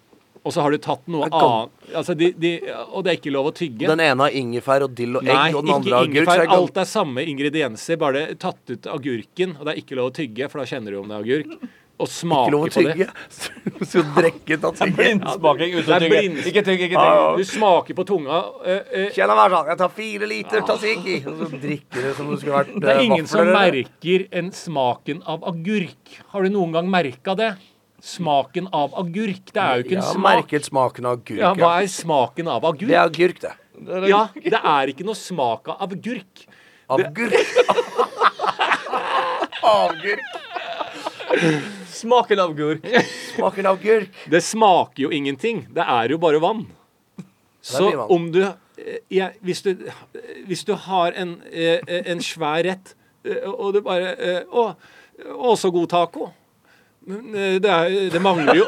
[0.48, 2.52] Og så har du tatt noe Det annet altså de, de,
[2.96, 3.84] Og det er ikke lov å tygge.
[3.90, 6.16] Den ene har ingefær og dill og egg, Nei, og den andre har agurk.
[6.22, 6.44] ingefær.
[6.56, 9.58] Alt er samme ingredienser, bare tatt ut agurken.
[9.60, 11.68] Og det er ikke lov å tygge, for da kjenner du om det er agurk.
[11.98, 12.92] Og Ikke lov å på det.
[12.94, 13.08] tygge.
[13.90, 14.94] Så drikke tzatziki.
[15.00, 16.20] Blindsmaking uten å tygge.
[16.52, 17.40] Ikke tygg, ikke tygg.
[17.40, 18.42] Du smaker på tunga.
[19.16, 19.72] Kjenn meg sånn.
[19.72, 21.16] Jeg tar fire liter tzatziki.
[21.26, 23.58] Og så drikker du som om det skulle vært Det er eh, ingen som eller?
[23.80, 26.14] merker en smaken av agurk.
[26.36, 27.50] Har du noen gang merka det?
[28.06, 29.50] Smaken av agurk.
[29.50, 30.28] Det er jo ikke Jeg en har smak.
[30.30, 31.42] merket smaken av agurk.
[31.42, 32.92] Ja, hva er smaken av agurk?
[32.94, 33.56] Det er agurk, det.
[34.14, 36.46] Ja, det er ikke noe smak av agurk.
[36.94, 37.34] Agurk.
[39.68, 40.22] Avgurk.
[41.98, 42.86] Smaken av gurk.
[43.36, 44.14] Smaken av gurk.
[44.30, 45.66] Det smaker jo ingenting.
[45.74, 46.66] Det er jo bare vann.
[47.62, 48.08] Så vann.
[48.14, 48.44] om du
[49.10, 49.74] ja, hvis, du
[50.46, 52.94] hvis du har en, eh, en svær rett,
[53.26, 54.68] eh, og du bare eh, Å,
[55.34, 56.30] å, så god taco.
[57.08, 58.66] Eh, det, er, det mangler jo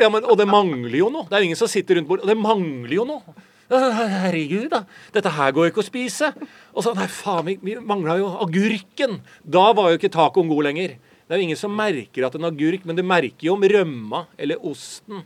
[0.00, 1.28] ja, men, Og det mangler jo noe.
[1.28, 2.24] Det er ingen som sitter rundt bordet.
[2.24, 3.36] Og det mangler jo noe.
[3.70, 4.84] Herregud, da.
[5.14, 6.30] Dette her går jo ikke å spise.
[6.74, 9.20] Og så Nei, faen, vi mangla jo agurken.
[9.42, 10.96] Da var jo ikke tacoen god lenger.
[11.24, 14.26] Det er jo ingen som merker at en agurk, men du merker jo om rømma
[14.36, 15.22] eller osten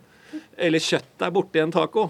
[0.58, 2.08] eller kjøttet er borti en taco.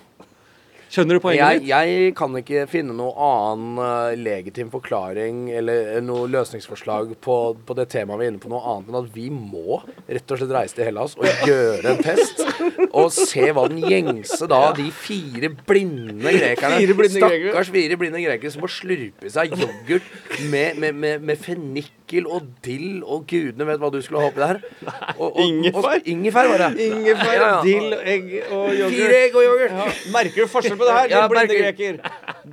[0.88, 1.68] Skjønner du poenget Jeg, mitt?
[1.68, 7.36] jeg kan ikke finne noe annen eh, legitim forklaring eller noe løsningsforslag på,
[7.68, 10.40] på det temaet vi er inne på, noe annet enn at vi må rett og
[10.40, 12.40] slett reise til Hellas og gjøre en test.
[12.88, 17.20] Og se hva den gjengse da, de fire blinde grekerne Fire blinde.
[17.20, 20.08] Stakkars fire blinde grekere som må slurpe i seg yoghurt
[20.48, 24.40] med, med, med, med fennikel og dill og gudene vet hva du skulle ha oppi
[24.40, 24.60] der.
[25.18, 25.98] Og, og, Ingefær.
[25.98, 26.86] Og, ingefær var det.
[26.88, 27.60] Ingefær, Ja, ja.
[27.66, 28.94] dill, egg og yoghurt.
[28.96, 29.76] Fire egg og yoghurt.
[29.76, 29.88] Ja.
[30.16, 32.00] Merker du forskjell på det her, din Ja, blinde greker?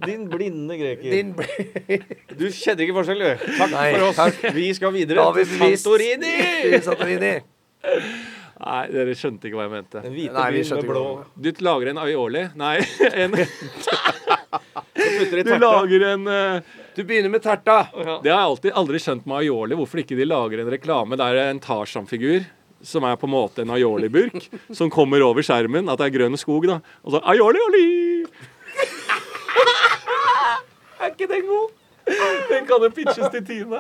[0.06, 1.10] Din blinde greker.
[1.14, 2.00] Din ble...
[2.36, 3.50] Du kjenner ikke forskjell, du.
[3.60, 4.22] Takk Nei, for oss.
[4.22, 4.48] takk.
[4.56, 6.34] Vi skal videre vi til Santorini.
[6.86, 7.36] Santorini.
[8.56, 10.02] Nei, dere skjønte ikke hva jeg mente.
[10.02, 11.06] Den hvite Nei, vi byen skjønte med ikke blå.
[11.36, 12.76] Du lager en aioli Nei,
[13.24, 13.36] en,
[15.36, 16.76] du lager en uh...
[16.96, 17.82] Du begynner med terta.
[17.92, 19.76] Det har jeg alltid aldri skjønt med aioli.
[19.76, 22.46] Hvorfor ikke de lager en reklame der det er en Tarzan-figur
[22.86, 26.38] som er på en måte en aioli-burk, som kommer over skjermen, at det er grønn
[26.40, 26.78] skog, da.
[27.04, 27.88] Og så aioli-oli!
[31.02, 31.74] er ikke den god?
[32.52, 33.80] Den kan jo pitches til Tine.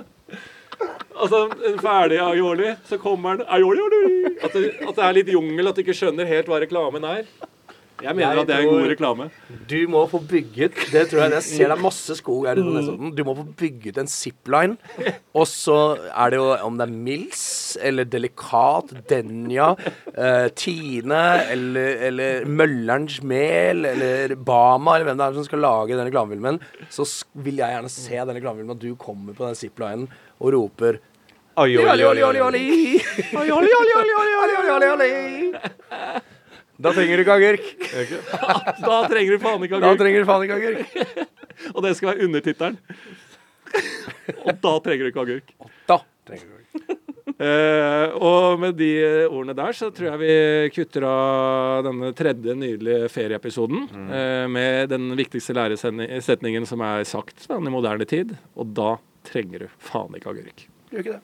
[1.16, 4.34] Altså, en ferdig aioli, så kommer den aioli-oli!
[4.44, 7.22] At, det- at det er litt jungel, at du ikke skjønner helt hva reklamen er.
[8.04, 9.26] Jeg mener Jeg at det er en god reklame.
[9.72, 12.66] Du må få bygget Det tror jeg Jeg ser det er masse skog her ute
[12.68, 13.14] på Nesodden.
[13.16, 14.76] Du må få bygget en zipline.
[15.34, 15.78] Og så
[16.12, 17.46] er det jo om det er Mills
[17.82, 19.72] eller Delikat, Denja,
[20.14, 25.96] eh, Tine eller, eller Møllerens Mel eller Bama eller hvem det er som skal lage
[25.98, 27.08] den reklamefilmen, så
[27.46, 30.08] vil jeg gjerne se den reklamefilmen at du kommer på den ziplinen
[30.40, 31.02] og roper
[31.56, 32.62] Oi, oi, oi, oi, oi.
[36.76, 37.70] Da trenger du ikke agurk.
[38.84, 39.86] Da trenger du faen ikke agurk.
[39.86, 40.82] Da trenger du faen ikke agurk.
[41.72, 42.76] Og det skal være undertittelen.
[44.44, 45.56] Og da trenger du ikke agurk.
[45.88, 47.00] Da trenger du agurk.
[47.26, 48.92] Eh, og med de
[49.26, 55.10] ordene der så tror jeg vi kutter av denne tredje nydelige ferieepisoden eh, med den
[55.18, 58.36] viktigste læresetningen som er sagt da, i moderne tid.
[58.54, 60.68] Og da trenger du faen ikke agurk.
[60.92, 61.24] Gjør ikke det.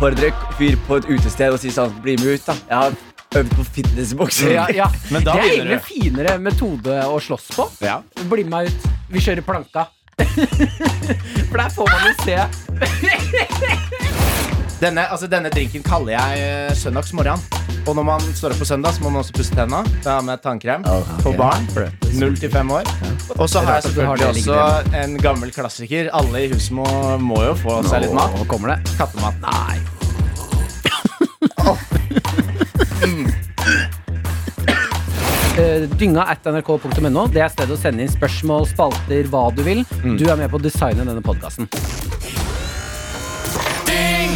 [0.00, 2.54] Utfordre fyr på et utested og si sånn Bli med ut, da.
[2.70, 4.54] Jeg har øvd på fitnessbokser.
[4.54, 4.86] Ja, ja.
[5.12, 7.68] Men da det er egentlig finere metode å slåss på.
[7.84, 7.98] Ja.
[8.32, 8.88] Bli med meg ut.
[9.12, 9.90] Vi kjører planka.
[11.50, 12.40] For der får man jo se.
[14.80, 17.36] Denne, altså, denne drinken kaller jeg eh, søndagsmorgen.
[17.88, 19.82] Og når man står opp på søndag, så må man også pusse tenna.
[20.04, 20.82] Da har med tannkrem
[21.20, 21.66] for barn.
[22.16, 22.84] Null til fem år.
[23.36, 24.56] Og så har jeg selvfølgelig også
[25.02, 26.08] en gammel klassiker.
[26.16, 26.86] Alle i huset må,
[27.20, 28.32] må jo få seg litt mat.
[28.36, 28.78] Nå kommer det.
[28.96, 29.34] Kattemat.
[29.44, 29.76] Nei.
[35.60, 37.24] Eh, Dynga at nrk.no.
[37.34, 39.82] Det er stedet å sende inn spørsmål, spalter, hva du vil.
[40.16, 41.66] Du er med på å designe denne podkasten.